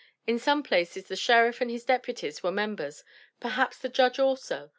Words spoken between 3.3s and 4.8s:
perhaps the judge also[F].